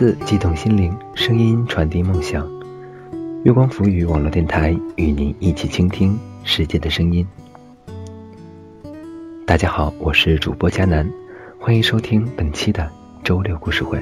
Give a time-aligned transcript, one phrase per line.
[0.00, 2.48] 文字激动心灵，声音传递梦想。
[3.42, 7.26] 月光浮语网络电台与您一起倾听世界的声音。
[9.44, 11.12] 大家好，我是主播佳楠，
[11.58, 12.88] 欢迎收听本期的
[13.24, 14.00] 周六故事会。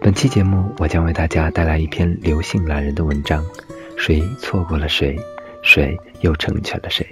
[0.00, 3.44] 本期节目，我将为大家带来一篇刘姓懒人的文章：
[3.98, 5.14] 谁错过了谁，
[5.62, 7.06] 谁又成全了谁？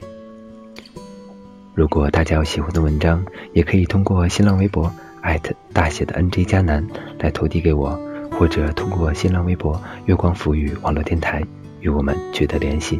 [1.74, 4.90] 如果大家有喜欢的文章，也可以通过新浪微博
[5.26, 6.86] 艾特大写的 NJ 加南
[7.18, 7.98] 来投递给我，
[8.30, 11.42] 或者通过新浪微博月光浮语网络电台
[11.80, 12.96] 与我们取得联系。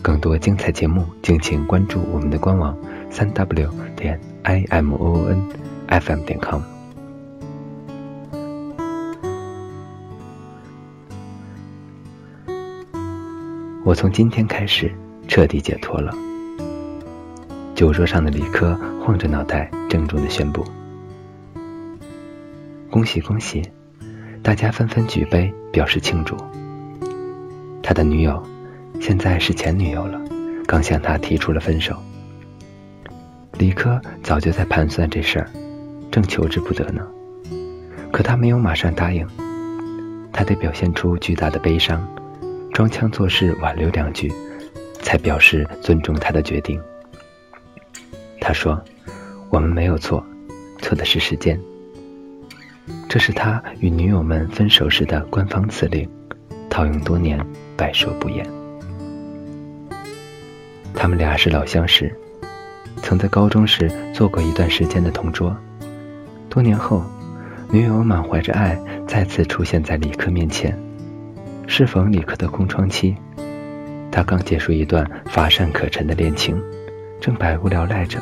[0.00, 2.74] 更多精彩节目，敬请关注我们的官网
[3.10, 5.42] 三 w 点 i m o o n
[5.86, 6.62] f m 点 com。
[13.84, 14.90] 我从今天开始
[15.28, 16.14] 彻底解脱了。
[17.74, 20.64] 酒桌上的李科晃着脑袋，郑重地宣布
[22.96, 23.60] ：“恭喜恭喜！”
[24.42, 26.34] 大家纷纷举杯表示庆祝。
[27.82, 28.42] 他的女友，
[29.02, 30.18] 现在是前女友了，
[30.66, 31.94] 刚向他提出了分手。
[33.52, 35.50] 李科早就在盘算这事儿，
[36.10, 37.06] 正求之不得呢。
[38.10, 39.28] 可他没有马上答应，
[40.32, 42.02] 他得表现出巨大的悲伤，
[42.72, 44.32] 装腔作势挽留两句，
[45.02, 46.80] 才表示尊重他的决定。
[48.40, 48.82] 他说
[49.52, 50.24] ：“我们没有错，
[50.80, 51.60] 错的是时间。”
[53.08, 56.08] 这是他与女友们分手时的官方辞令，
[56.68, 57.38] 套用多年，
[57.76, 58.46] 百说不厌。
[60.92, 62.14] 他们俩是老相识，
[63.02, 65.56] 曾在高中时做过一段时间的同桌。
[66.50, 67.02] 多年后，
[67.70, 70.76] 女友满怀着爱再次出现在李克面前，
[71.66, 73.14] 适逢李克的空窗期，
[74.10, 76.60] 他刚结束一段乏善可陈的恋情，
[77.20, 78.18] 正百无聊赖着。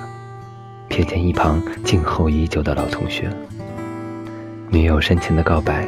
[0.91, 3.29] 瞥见一旁静候已久的老同学，
[4.71, 5.87] 女友深情的告白，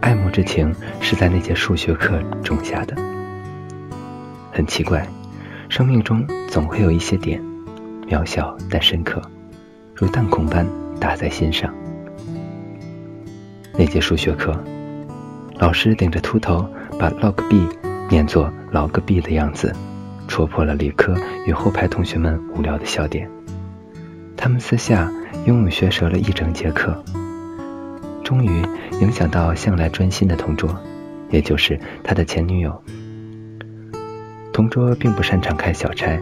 [0.00, 2.96] 爱慕之情是在那节数学课种下的。
[4.52, 5.06] 很奇怪，
[5.68, 7.42] 生命中总会有一些点，
[8.08, 9.20] 渺小但深刻，
[9.94, 10.66] 如弹孔般
[10.98, 11.72] 打在心上。
[13.78, 14.58] 那节数学课，
[15.58, 16.66] 老师顶着秃头
[16.98, 17.68] 把 log b
[18.08, 19.74] 念作老个 b 的样子，
[20.26, 21.14] 戳破了理科
[21.46, 23.28] 与后排同学们无聊的笑点。
[24.36, 25.12] 他们私下
[25.44, 27.04] 英语学舌了一整节课，
[28.26, 28.60] 终于
[29.00, 30.68] 影响到向来专心的同桌，
[31.30, 32.82] 也就是他的前女友。
[34.52, 36.20] 同桌并不擅长开小差，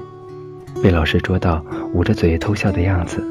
[0.82, 3.24] 被老师捉到捂着嘴偷笑的样子，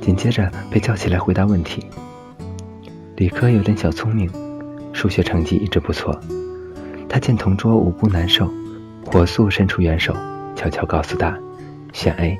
[0.00, 1.86] 紧接着被叫起来回答问题。
[3.16, 4.30] 理科有点小聪明，
[4.94, 6.18] 数学成绩一直不错。
[7.10, 8.50] 他见同桌无不难受，
[9.04, 10.16] 火速伸出援手，
[10.56, 11.38] 悄悄告诉他
[11.92, 12.38] ：“选 A。”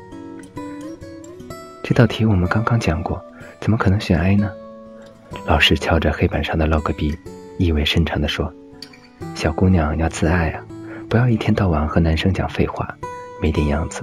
[1.85, 3.23] 这道题我们刚刚讲过，
[3.61, 4.51] 怎么可能选 A 呢？
[5.47, 7.17] 老师敲着黑板上的 log b，
[7.59, 8.53] 意味深长地说
[9.35, 10.65] ：“小姑娘要自爱啊，
[11.09, 12.97] 不要一天到晚和男生讲废话，
[13.41, 14.03] 没点样子。”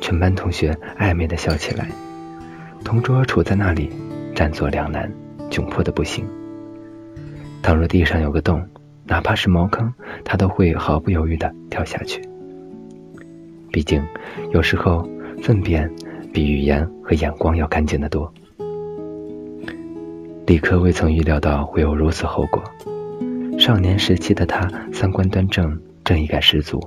[0.00, 1.88] 全班同学暧昧地笑起来，
[2.84, 3.90] 同桌杵在那里，
[4.34, 5.12] 站坐两难，
[5.50, 6.26] 窘迫的不行。
[7.62, 8.66] 倘若地上有个洞，
[9.04, 9.92] 哪怕是茅坑，
[10.24, 12.20] 他都会毫不犹豫地跳下去。
[13.72, 14.04] 毕竟，
[14.52, 15.08] 有时候
[15.42, 15.90] 粪便。
[16.32, 18.34] 比语言和眼光要干净得多。
[20.46, 22.62] 李克未曾预料到会有如此后果。
[23.58, 26.86] 少年时期的他三观端正，正义感十足，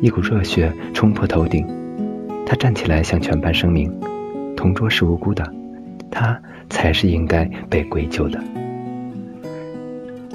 [0.00, 1.66] 一股热血冲破头顶。
[2.46, 3.92] 他站起来向全班声明：
[4.56, 5.52] 同桌是无辜的，
[6.12, 8.40] 他才是应该被归咎的。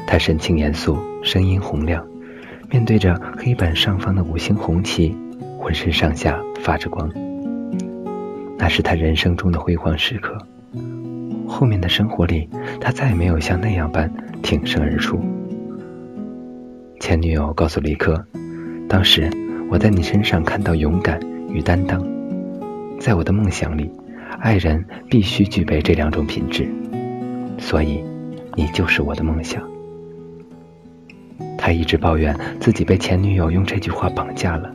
[0.06, 2.06] 他神情严肃，声音洪亮，
[2.70, 5.16] 面对着黑板上方的五星红旗，
[5.58, 7.10] 浑身上下发着光。
[8.58, 10.38] 那是他人生中的辉煌时刻。
[11.48, 12.50] 后面的生活里，
[12.80, 14.12] 他再也没有像那样般
[14.42, 15.20] 挺身而出。
[17.00, 18.26] 前女友告诉李克
[18.90, 19.30] ：“当时
[19.70, 21.20] 我在你身上看到勇敢
[21.50, 22.04] 与担当，
[23.00, 23.92] 在我的梦想里，
[24.40, 26.68] 爱人必须具备这两种品质，
[27.58, 28.04] 所以
[28.56, 29.62] 你就是我的梦想。”
[31.58, 34.74] 他一直抱怨自己被前女友用这句话绑架了，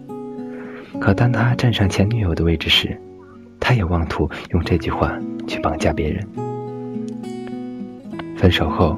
[1.00, 3.00] 可当他站上前女友的位置时，
[3.58, 6.26] 他也妄图用这句话去绑架别人。
[8.40, 8.96] 分手后，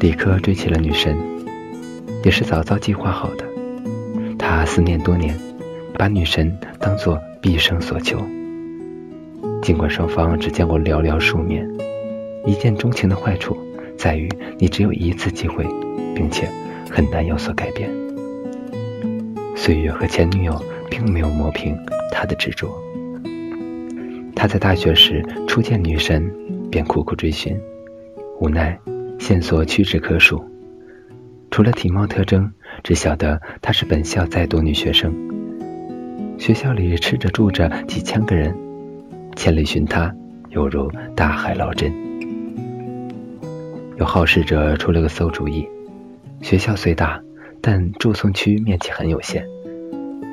[0.00, 1.16] 李科追起了女神，
[2.22, 3.44] 也是早早计划好的。
[4.38, 5.34] 他思念多年，
[5.94, 8.18] 把女神当作毕生所求。
[9.62, 11.66] 尽管双方只见过寥寥数面，
[12.44, 13.56] 一见钟情的坏处
[13.96, 14.28] 在于
[14.58, 15.66] 你只有一次机会，
[16.14, 16.46] 并且
[16.90, 17.88] 很难有所改变。
[19.56, 21.74] 岁月和前女友并没有磨平
[22.10, 22.68] 他的执着。
[24.36, 26.30] 他在大学时初见女神，
[26.70, 27.58] 便苦苦追寻，
[28.42, 28.76] 无奈
[29.20, 30.44] 线索屈指可数，
[31.52, 32.50] 除了体貌特征，
[32.82, 35.14] 只晓得她是本校在读女学生。
[36.38, 38.52] 学校里吃着住着几千个人，
[39.36, 40.12] 千里寻她，
[40.48, 41.92] 犹如大海捞针。
[43.96, 45.68] 有好事者出了个馊主意：
[46.40, 47.22] 学校虽大，
[47.60, 49.46] 但住宿区面积很有限，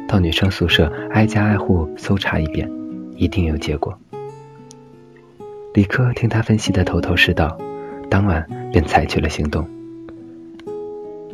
[0.08, 2.68] 到女生宿舍挨家挨户搜查一遍，
[3.16, 3.96] 一定有结果。
[5.76, 7.56] 李克听他分析的头头是道，
[8.10, 9.68] 当晚便采取了行动。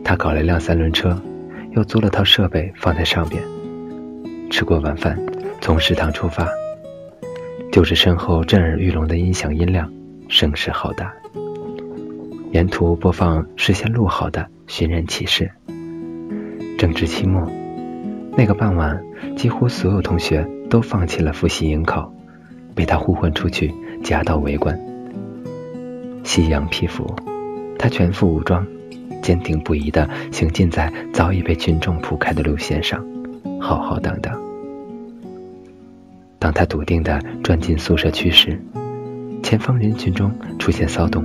[0.04, 1.20] 他搞了一辆三轮车，
[1.72, 3.42] 又租了套设备放在上边。
[4.52, 5.18] 吃过晚饭，
[5.62, 6.48] 从食堂出发，
[7.72, 9.92] 就是身后震耳欲聋的音响音量，
[10.28, 11.14] 声势浩大。
[12.52, 15.52] 沿途播放事先录好的寻人启事。
[16.78, 17.50] 正值期末，
[18.38, 19.04] 那个傍晚，
[19.36, 22.14] 几乎所有同学都放弃了复习迎考，
[22.76, 23.74] 被他呼唤出去
[24.04, 24.80] 夹道围观。
[26.26, 27.16] 夕阳披拂，
[27.78, 28.66] 他全副武装，
[29.22, 33.06] 坚定不移地行进在早已被群众铺开的路线上。
[33.62, 34.34] 浩浩荡荡。
[36.40, 38.60] 当他笃定地转进宿舍区时，
[39.44, 41.24] 前方人群中出现骚动，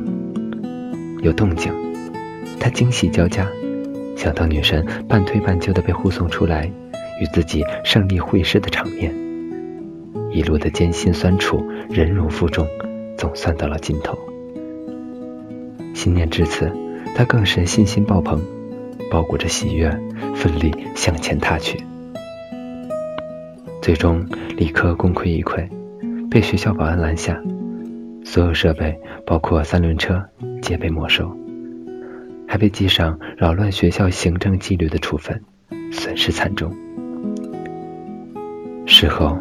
[1.23, 1.73] 有动静。
[2.61, 3.49] 他惊喜交加，
[4.17, 6.71] 想到女神半推半就地被护送出来，
[7.21, 9.15] 与自己胜利会师的场面，
[10.31, 11.59] 一路的艰辛酸楚，
[11.89, 12.67] 忍辱负重，
[13.17, 14.17] 总算到了尽头。
[16.01, 16.73] 心念至此，
[17.15, 18.41] 他更是信心爆棚，
[19.11, 19.91] 包裹着喜悦，
[20.35, 21.79] 奋力向前踏去。
[23.83, 24.27] 最终，
[24.57, 25.69] 李克功亏一篑，
[26.31, 27.39] 被学校保安拦下，
[28.25, 30.25] 所有设备，包括三轮车，
[30.63, 31.37] 皆被没收，
[32.49, 35.43] 还被记上扰乱学校行政纪律的处分，
[35.93, 36.75] 损失惨重。
[38.87, 39.39] 事后，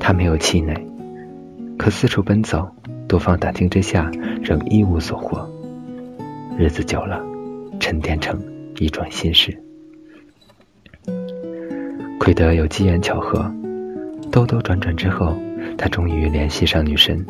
[0.00, 0.74] 他没有气馁，
[1.78, 2.68] 可四处奔走，
[3.06, 4.10] 多方打听之下，
[4.42, 5.48] 仍一无所获。
[6.60, 7.24] 日子久了，
[7.80, 8.38] 沉淀成
[8.76, 9.58] 一桩心事。
[12.18, 13.50] 亏得有机缘巧合。
[14.30, 15.34] 兜兜转转之后，
[15.78, 17.24] 他终于联系上女神。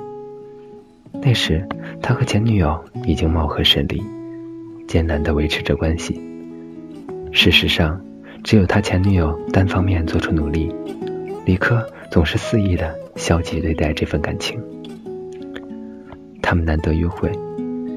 [1.22, 1.64] 那时，
[2.02, 4.02] 他和前女友已经貌合神离，
[4.88, 6.20] 艰难地维持着关系。
[7.30, 8.04] 事实上，
[8.42, 10.74] 只有他前女友单方面做出努力，
[11.44, 14.60] 李科总是肆意地消极对待这份感情。
[16.42, 17.30] 他们难得约会，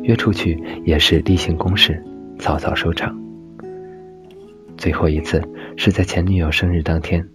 [0.04, 2.04] 约出去也是例行公事，
[2.38, 3.18] 草草收场。
[4.78, 5.42] 最后一次
[5.78, 7.28] 是在前女友生日当天。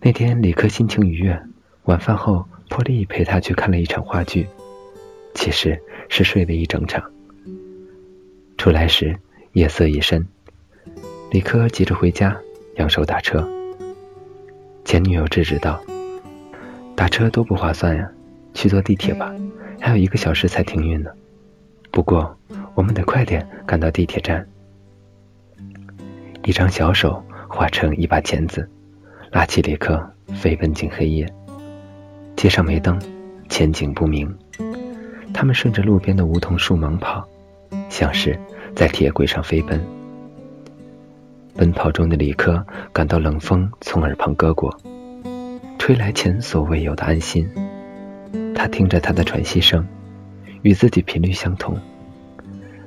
[0.00, 1.42] 那天李克心情愉悦，
[1.84, 4.46] 晚饭后破例陪他去看了一场话剧，
[5.34, 7.02] 其实是睡了一整场。
[8.56, 9.16] 出来时
[9.52, 10.26] 夜色已深，
[11.30, 12.36] 李克急着回家，
[12.76, 13.48] 扬手打车。
[14.84, 15.82] 前女友制止道
[16.94, 18.08] ：“打车多不划算呀，
[18.54, 19.34] 去坐地铁吧，
[19.80, 21.10] 还有一个小时才停运呢。
[21.96, 22.36] 不过
[22.74, 24.46] 我们得快点赶到地铁站。”
[26.44, 28.68] 一张小手化成一把钳子。
[29.32, 31.26] 拉起李克，飞奔进黑夜。
[32.36, 33.00] 街上没灯，
[33.48, 34.36] 前景不明。
[35.32, 37.26] 他们顺着路边的梧桐树猛跑，
[37.88, 38.38] 像是
[38.74, 39.80] 在铁轨上飞奔。
[41.54, 42.62] 奔跑中的李克
[42.92, 44.78] 感到冷风从耳旁割过，
[45.78, 47.48] 吹来前所未有的安心。
[48.54, 49.86] 他听着他的喘息声，
[50.66, 51.78] 与自己频率相同。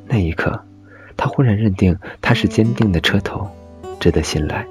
[0.05, 0.65] 那一刻，
[1.15, 3.49] 他忽然认定他是坚定的车头，
[4.01, 4.67] 值得信赖。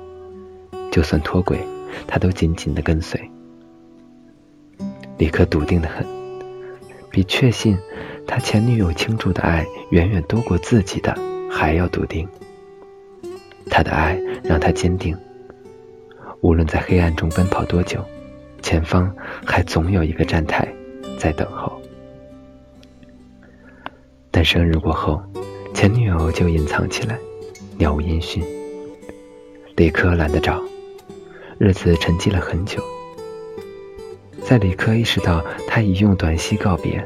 [0.90, 1.58] 就算脱轨，
[2.06, 3.18] 他都紧紧的跟随。
[5.16, 6.06] 李克笃定的很，
[7.10, 7.78] 比确信
[8.26, 11.16] 他前女友倾注的爱远远多过自己的
[11.50, 12.28] 还要笃定。
[13.70, 15.16] 他的爱让他坚定，
[16.42, 18.04] 无论在黑暗中奔跑多久，
[18.60, 19.10] 前方
[19.46, 20.68] 还总有一个站台
[21.18, 21.80] 在等候。
[24.38, 25.20] 但生日过后，
[25.74, 27.18] 前女友就隐藏起来，
[27.76, 28.40] 杳无音讯。
[29.74, 30.62] 李科懒得找。
[31.58, 32.80] 日子沉寂了很久，
[34.44, 37.04] 在李科意识到他已用短信告别，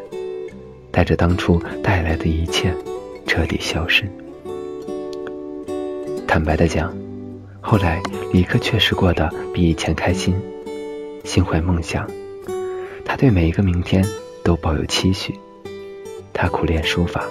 [0.91, 2.71] 带着当初带来的一切
[3.27, 4.05] 彻底消失。
[6.29, 6.95] 坦白的讲，
[7.63, 10.39] 后来李科确实过得比以前开心，
[11.25, 12.07] 心怀梦想。
[13.07, 14.05] 他对每一个明天
[14.45, 15.35] 都抱有期许。
[16.33, 17.25] 他苦练书法，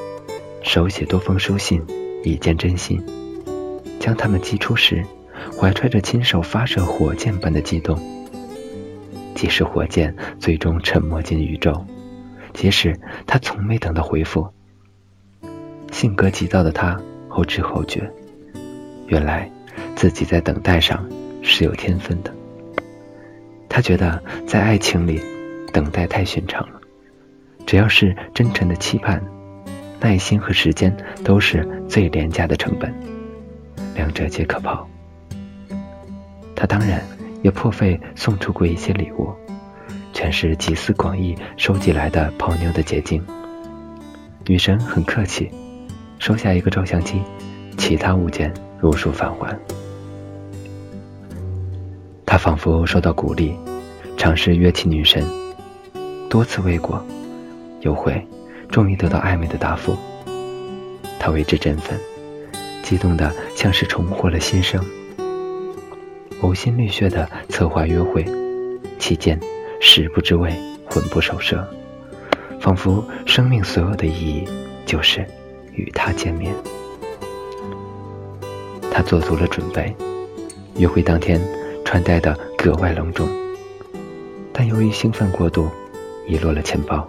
[0.63, 1.81] 手写多封书信
[2.23, 3.03] 以见真心，
[3.99, 5.05] 将它们寄出时。
[5.59, 7.99] 怀揣着亲手发射火箭般的激动，
[9.33, 11.83] 即使火箭最终沉没进宇宙，
[12.53, 14.47] 即使他从没等到回复。
[15.91, 18.07] 性格急躁的他后知后觉，
[19.07, 19.49] 原来
[19.95, 21.09] 自己在等待上
[21.41, 22.31] 是有天分的。
[23.67, 25.19] 他觉得在爱情里，
[25.73, 26.80] 等待太寻常了，
[27.71, 29.23] 只要是真诚的期盼，
[30.01, 32.93] 耐心和时间都是最廉价的成本，
[33.95, 34.85] 两者皆可抛。
[36.53, 37.01] 他当然
[37.41, 39.29] 也破费送出过一些礼物，
[40.11, 43.23] 全是集思广益收集来的泡妞的结晶。
[44.45, 45.49] 女神很客气，
[46.19, 47.21] 收下一个照相机，
[47.77, 49.57] 其他物件如数返还。
[52.25, 53.55] 他仿佛受到鼓励，
[54.17, 55.25] 尝试约起女神，
[56.29, 57.01] 多次未果，
[57.81, 58.25] 有回
[58.69, 59.95] 终于得到暧昧的答复。
[61.19, 61.99] 他为之振奋，
[62.81, 64.83] 激动的像是重获了新生。
[66.41, 68.25] 呕心沥血的策划约会，
[68.97, 69.39] 期间
[69.79, 70.51] 食不知味，
[70.89, 71.63] 魂不守舍，
[72.59, 74.47] 仿佛生命所有的意义
[74.85, 75.23] 就是
[75.73, 76.51] 与他见面。
[78.91, 79.95] 他做足了准备，
[80.77, 81.39] 约会当天
[81.85, 83.29] 穿戴的格外隆重，
[84.51, 85.69] 但由于兴奋过度，
[86.27, 87.07] 遗落了钱包。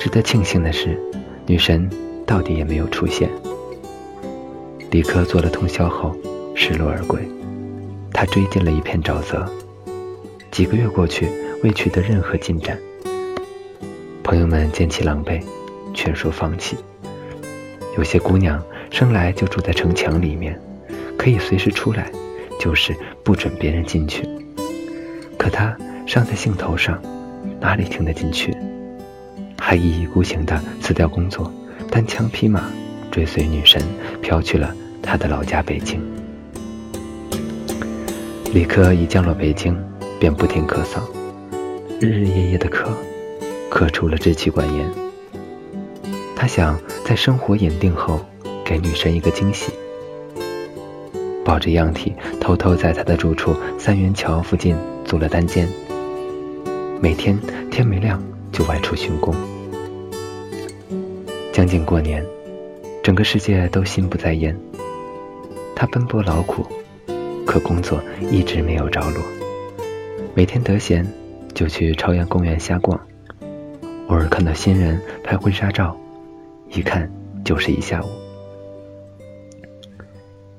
[0.00, 0.98] 值得庆幸的是，
[1.46, 1.86] 女神
[2.24, 3.28] 到底也没有出现。
[4.90, 6.16] 李克做了通宵后。
[6.52, 7.26] 失落而归，
[8.12, 9.48] 他追进了一片沼泽。
[10.50, 11.26] 几个月过去，
[11.62, 12.78] 未取得任何进展。
[14.22, 15.42] 朋友们见其狼狈，
[15.94, 16.76] 劝说放弃。
[17.96, 20.60] 有些姑娘生来就住在城墙里面，
[21.16, 22.10] 可以随时出来，
[22.58, 24.28] 就是不准别人进去。
[25.38, 25.74] 可他
[26.06, 27.00] 尚在兴头上，
[27.58, 28.54] 哪里听得进去？
[29.70, 31.48] 还一意孤行地辞掉工作，
[31.92, 32.64] 单枪匹马
[33.08, 33.80] 追随女神，
[34.20, 36.02] 飘去了他的老家北京。
[38.52, 39.78] 李克一降落北京，
[40.18, 40.98] 便不停咳嗽，
[42.00, 42.88] 日日夜夜的咳，
[43.70, 44.90] 咳出了支气管炎。
[46.34, 48.18] 他想在生活稳定后，
[48.64, 49.70] 给女神一个惊喜，
[51.44, 54.74] 抱着样体，偷偷在他的住处三元桥附近
[55.04, 55.68] 租了单间，
[57.00, 57.38] 每天
[57.70, 59.32] 天没亮就外出巡工。
[61.60, 62.24] 将近过年，
[63.02, 64.58] 整个世界都心不在焉，
[65.76, 66.66] 他奔波劳苦。
[67.46, 69.22] 可工作一直没有着落，
[70.34, 71.06] 每天得闲
[71.52, 72.98] 就去朝阳公园瞎逛，
[74.06, 75.94] 偶尔看到新人拍婚纱照，
[76.70, 77.12] 一看
[77.44, 78.08] 就是一下午。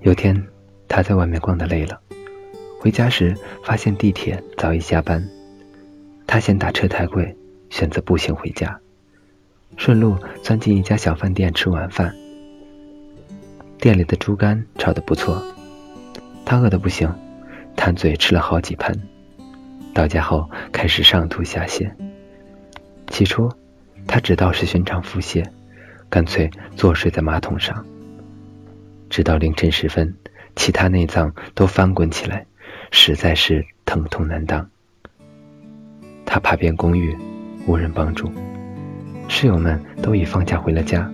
[0.01, 0.39] 有天
[0.87, 1.99] 他在外面逛的累了，
[2.79, 5.27] 回家时发现地铁早已下班，
[6.27, 7.35] 他嫌打车太贵，
[7.71, 8.79] 选择步行回家，
[9.77, 12.15] 顺路钻进一家小饭店吃晚饭。
[13.79, 15.41] 店里的猪肝炒得不错。
[16.45, 17.13] 他饿得不行，
[17.75, 19.01] 贪嘴吃了好几盆。
[19.93, 21.91] 到家后开始上吐下泻。
[23.07, 23.49] 起初，
[24.07, 25.45] 他只道是寻常腹泻，
[26.09, 27.85] 干脆坐睡在马桶上。
[29.09, 30.15] 直到凌晨时分，
[30.55, 32.45] 其他内脏都翻滚起来，
[32.91, 34.69] 实在是疼痛难当。
[36.25, 37.17] 他爬遍公寓，
[37.67, 38.31] 无人帮助，
[39.33, 41.09] 室友们都已放假回了家。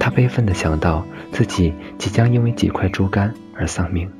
[0.00, 3.32] 他悲愤地想到自己即将因为几块猪肝。
[3.58, 4.10] 而丧命。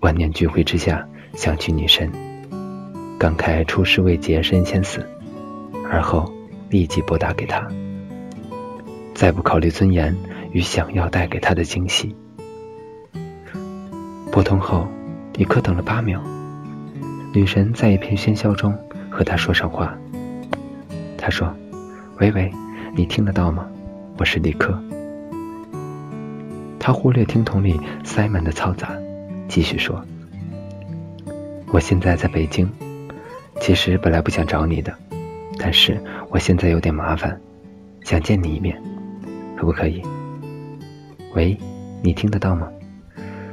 [0.00, 2.10] 万念俱灰之下，想去女神，
[3.18, 5.08] 感慨出师未捷身先死，
[5.88, 6.30] 而后
[6.68, 7.66] 立即拨打给她，
[9.14, 10.16] 再不考虑尊严
[10.50, 12.14] 与想要带给她的惊喜。
[14.32, 14.88] 拨通后，
[15.34, 16.20] 李克等了八秒，
[17.32, 18.76] 女神在一片喧嚣中
[19.10, 19.96] 和他说上话。
[21.24, 21.50] 他说
[22.20, 22.52] ：“喂喂，
[22.94, 23.66] 你听得到吗？
[24.18, 24.78] 我是李克。”
[26.78, 28.90] 他忽略听筒里塞满的嘈杂，
[29.48, 30.04] 继续说
[31.72, 32.68] ：“我现在在北京，
[33.58, 34.92] 其实本来不想找你的，
[35.58, 37.40] 但是我现在有点麻烦，
[38.02, 38.78] 想见你一面，
[39.56, 40.02] 可不可以？
[41.34, 41.56] 喂，
[42.02, 42.68] 你听得到吗？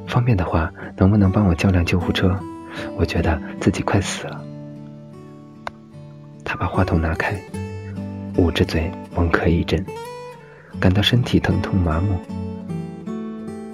[0.08, 2.38] 方便的话，能不能帮我叫辆救护车？
[2.98, 4.44] 我觉得自己快死了。”
[6.62, 7.36] 把话筒拿开，
[8.38, 9.84] 捂着嘴猛咳一阵，
[10.80, 12.20] 感到身体疼痛麻木。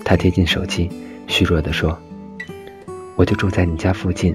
[0.06, 0.89] 他贴近手机，
[1.27, 2.00] 虚弱地说
[3.17, 4.34] ：“我就住在你家附近，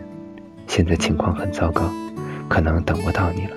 [0.66, 1.90] 现在情况很糟糕，
[2.46, 3.56] 可能等不到你了。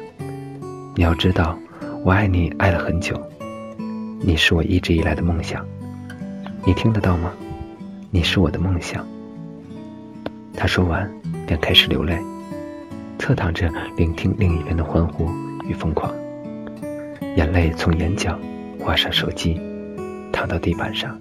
[0.96, 1.60] 你要知道，
[2.06, 3.22] 我爱你爱了很久，
[4.22, 5.66] 你是我一直以来的梦想。
[6.64, 7.34] 你听得到吗？
[8.12, 9.06] 你是我的梦想。”
[10.56, 11.12] 他说完，
[11.46, 12.18] 便开始流泪，
[13.26, 15.28] 侧躺着聆听另一边的欢呼
[15.68, 16.14] 与疯狂，
[17.36, 18.40] 眼泪从眼角
[18.80, 19.60] 滑上手机，
[20.32, 21.20] 淌到地板上。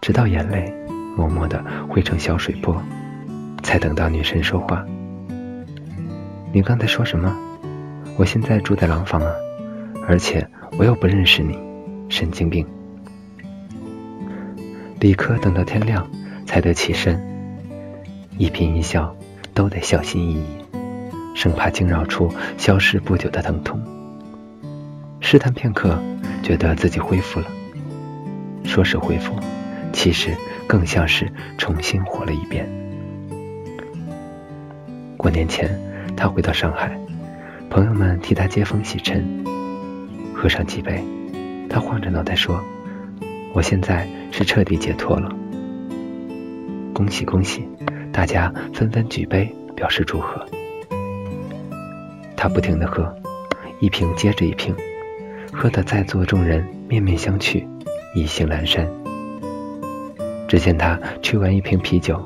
[0.00, 0.72] 直到眼泪
[1.14, 2.82] 默默的汇成小水波，
[3.62, 4.82] 才等到女神说话。
[6.50, 7.36] 你刚才说什么？
[8.16, 9.34] 我现在住在廊坊啊，
[10.08, 11.58] 而且我又不认识你，
[12.08, 12.66] 神经病！
[14.98, 16.08] 李科等到天亮
[16.46, 17.20] 才得起身，
[18.38, 19.14] 一颦一笑
[19.54, 20.44] 都得小心翼翼，
[21.34, 23.80] 生怕惊扰出消失不久的疼痛。
[25.20, 25.96] 试探片刻，
[26.42, 27.46] 觉得自己恢复了。
[28.64, 29.32] 说是恢复，
[29.92, 30.34] 其实
[30.66, 32.68] 更像是重新活了一遍。
[35.16, 35.70] 过年前，
[36.16, 36.98] 他回到上海，
[37.70, 39.44] 朋友们替他接风洗尘，
[40.34, 41.02] 喝上几杯，
[41.70, 42.60] 他晃着脑袋说
[43.54, 45.30] ：“我现在是彻底解脱了。”
[46.92, 47.66] 恭喜恭喜！
[48.14, 50.46] 大家纷纷举杯表示祝贺。
[52.36, 53.12] 他不停的喝，
[53.80, 54.72] 一瓶接着一瓶，
[55.52, 57.66] 喝得在座众人面面相觑，
[58.14, 58.88] 意兴阑珊。
[60.46, 62.22] 只见他吹完一瓶啤酒，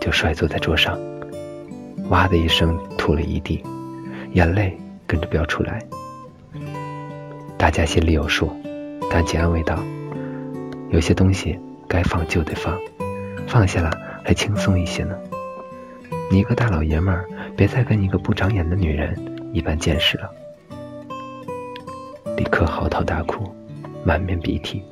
[0.00, 0.98] 就摔坐在桌上，
[2.08, 3.62] 哇的一声吐了一地，
[4.32, 4.74] 眼泪
[5.06, 5.82] 跟着飙出来。
[7.58, 8.50] 大家心里有数，
[9.10, 9.78] 赶紧安慰道
[10.88, 12.74] ：“有些东西该放就得放，
[13.46, 13.90] 放下了。”
[14.26, 15.16] 还轻松一些呢。
[16.28, 19.16] 你一个大老爷们儿，别再跟一个不长眼的女人
[19.52, 20.28] 一般见识了。
[22.36, 23.48] 立刻嚎啕大哭，
[24.04, 24.82] 满面鼻涕。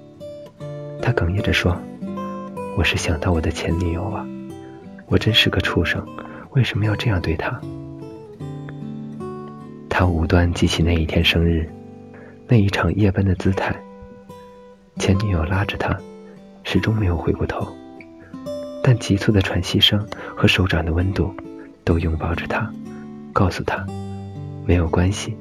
[1.02, 1.76] 他哽咽着说
[2.78, 4.24] ：“我是想到我的前女友啊，
[5.06, 6.06] 我真是个畜生，
[6.52, 7.60] 为什么要这样对她？”
[9.90, 11.68] 他无端记起那一天生日，
[12.46, 13.74] 那一场夜奔的姿态。
[15.00, 15.98] 前女友拉着他，
[16.62, 17.66] 始终没有回过头。
[18.86, 21.34] 但急促的喘息声和手掌的温度，
[21.84, 22.70] 都拥抱着他，
[23.32, 23.86] 告诉他，
[24.66, 25.34] 没有关系，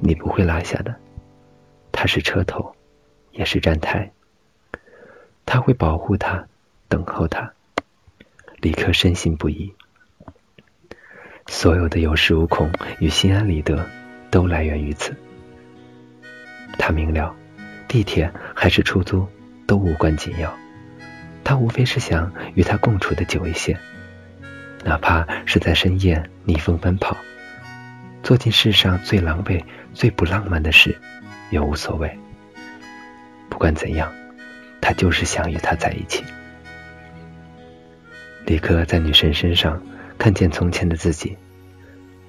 [0.00, 0.92] 你不会落下的。
[1.92, 2.74] 他是车头，
[3.30, 4.10] 也是站台。
[5.46, 6.48] 他会保护他，
[6.88, 7.52] 等候他。
[8.56, 9.72] 李克深信不疑。
[11.46, 12.68] 所有的有恃无恐
[12.98, 13.88] 与心安理得，
[14.28, 15.14] 都来源于此。
[16.76, 17.32] 他明了，
[17.86, 19.24] 地铁还是出租，
[19.68, 20.52] 都无关紧要。
[21.48, 23.78] 他无非是想与他共处的久一些，
[24.84, 27.16] 哪怕是在深夜逆风奔跑，
[28.22, 30.98] 做尽世上最狼狈、最不浪漫的事，
[31.48, 32.18] 也无所谓。
[33.48, 34.12] 不管怎样，
[34.82, 36.22] 他就是想与他在一起。
[38.44, 39.82] 李克在女神身上
[40.18, 41.34] 看见从前的自己，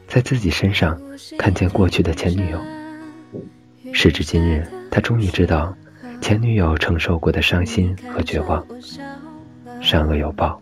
[0.07, 0.97] 在自己身上
[1.37, 2.63] 看见过去的前女友。
[3.91, 5.75] 时至今日，他终于知道。
[6.21, 8.67] 前女友承受过的伤心和绝望，
[9.89, 10.61] 善恶有报，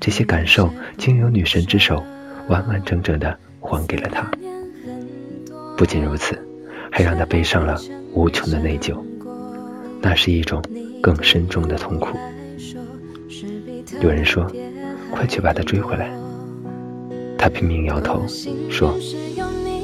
[0.00, 2.00] 这些感受经由女神之手
[2.46, 4.30] 完完整整的还给了他。
[5.76, 6.38] 不仅如此，
[6.88, 7.76] 还让他背上了
[8.12, 8.96] 无穷的内疚，
[10.00, 10.62] 那是一种
[11.02, 12.16] 更深重的痛苦。
[14.00, 14.48] 有人说
[15.10, 16.08] ：“快去把他追回来。”
[17.36, 18.24] 他拼命摇头，
[18.70, 18.96] 说：“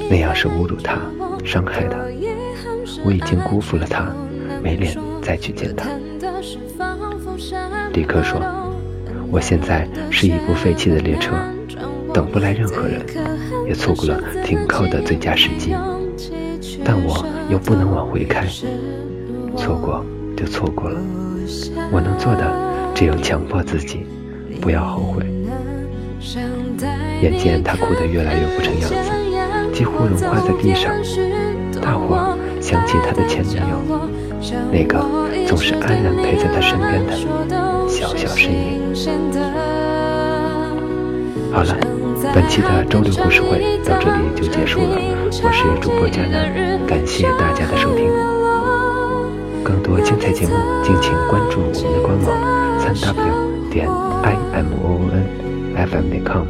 [0.09, 0.96] 那样是侮辱他，
[1.44, 1.98] 伤害他。
[3.04, 4.14] 我已经辜负了他。”
[4.62, 5.88] 没脸再去见他。
[7.94, 8.38] 李克说
[9.31, 11.35] ：“我现在是一部废弃的列车，
[12.12, 13.01] 等不来任何人，
[13.66, 15.75] 也错过了停靠的最佳时机。
[16.85, 18.47] 但我又不能往回开，
[19.57, 20.05] 错过
[20.37, 21.01] 就错过了。
[21.93, 24.07] 我能做的只有强迫自己，
[24.61, 25.25] 不要后悔。”
[27.23, 28.95] 眼见他哭得越来越不成样子，
[29.73, 30.93] 几乎融化在地上，
[31.81, 34.09] 大伙儿想起他的前女友。
[34.73, 34.99] 那个
[35.47, 37.12] 总是安然陪在他身边的
[37.90, 38.94] 小小身影。
[41.53, 41.76] 好了，
[42.33, 44.96] 本期的周六故事会到这里就结束了。
[45.42, 48.09] 我是主播佳楠，感谢大家的收听。
[49.64, 53.88] 更多精彩节目，敬请关注我们的官网三 w 点
[54.22, 56.46] i m o o n f m 点 com，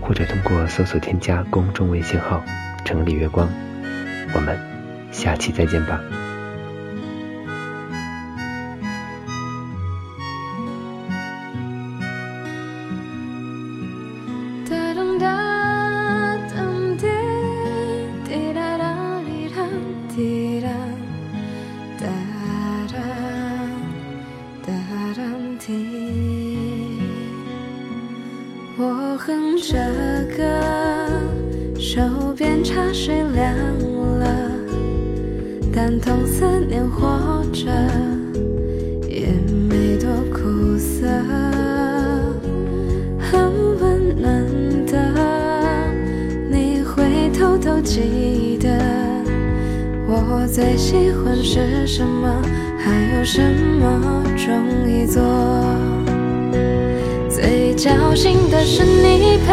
[0.00, 2.42] 或者通过搜索添加公众微信号
[2.86, 3.46] “城里月光”。
[4.34, 4.58] 我们
[5.12, 6.00] 下期再见吧。
[51.42, 52.30] 是什么，
[52.78, 55.22] 还有什么容易做。
[57.28, 59.48] 最侥幸的是你陪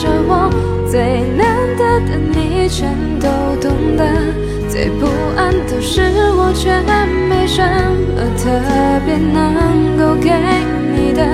[0.00, 0.50] 着我，
[0.90, 3.28] 最难得的你全都
[3.60, 4.04] 懂得，
[4.68, 6.02] 最不安的是
[6.36, 6.70] 我却
[7.28, 8.50] 没什么特
[9.06, 10.30] 别能够给
[10.92, 11.24] 你的，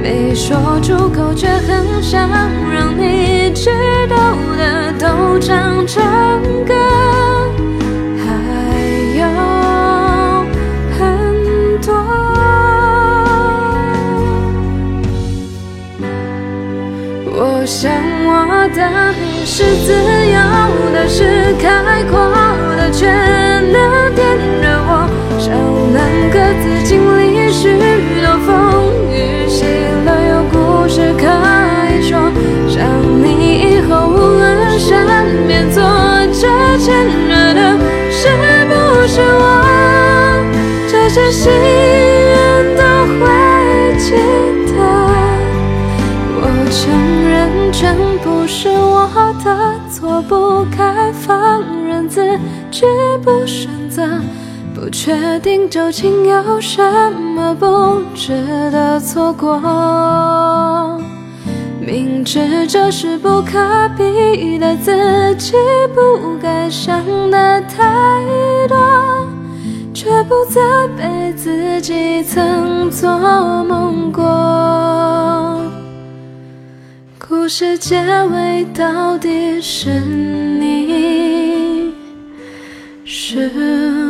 [0.00, 2.28] 没说出口却很想
[2.72, 3.70] 让你知
[4.08, 4.16] 道
[4.56, 5.30] 的都。
[5.40, 6.02] 唱成
[6.66, 6.74] 歌，
[17.80, 17.90] 想
[18.26, 18.78] 我的
[19.46, 20.36] 是自由
[20.92, 22.28] 的，是开阔
[22.76, 25.48] 的，却能点燃我，想
[25.90, 25.96] 能
[26.30, 27.78] 各自经历许
[28.20, 29.64] 多风雨，喜
[30.04, 31.24] 乐有故事可
[31.88, 32.20] 以说。
[32.68, 32.84] 想
[33.24, 37.78] 你以后无论身边坐着牵着的
[38.10, 38.28] 是
[38.68, 39.42] 不是我，
[40.86, 41.50] 这些心
[47.80, 49.08] 全部是我
[49.42, 52.38] 的错，不该放任自
[52.70, 52.82] 己
[53.24, 54.06] 不选择，
[54.74, 58.34] 不确定究竟有什么不值
[58.70, 59.58] 得错过。
[61.80, 63.58] 明知这是不可
[63.96, 65.54] 避的，自己
[65.94, 68.22] 不该想的太
[68.68, 68.76] 多，
[69.94, 70.60] 却不责
[70.98, 73.08] 备自己曾做
[73.64, 75.29] 梦过。
[77.40, 81.90] 故事结尾到底是你，
[83.02, 84.09] 是。